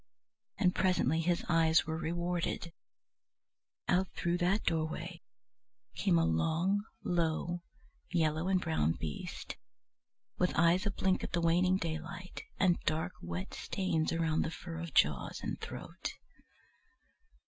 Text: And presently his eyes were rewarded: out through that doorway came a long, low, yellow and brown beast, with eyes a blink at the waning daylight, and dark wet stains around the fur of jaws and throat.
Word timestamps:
And 0.57 0.73
presently 0.73 1.19
his 1.21 1.45
eyes 1.47 1.85
were 1.85 1.95
rewarded: 1.95 2.73
out 3.87 4.07
through 4.15 4.39
that 4.39 4.63
doorway 4.63 5.21
came 5.93 6.17
a 6.17 6.25
long, 6.25 6.81
low, 7.03 7.61
yellow 8.09 8.47
and 8.47 8.59
brown 8.59 8.93
beast, 8.93 9.57
with 10.39 10.55
eyes 10.55 10.87
a 10.87 10.89
blink 10.89 11.23
at 11.23 11.33
the 11.33 11.39
waning 11.41 11.77
daylight, 11.77 12.41
and 12.57 12.79
dark 12.83 13.11
wet 13.21 13.53
stains 13.53 14.11
around 14.11 14.41
the 14.41 14.49
fur 14.49 14.79
of 14.79 14.95
jaws 14.95 15.39
and 15.43 15.61
throat. 15.61 16.13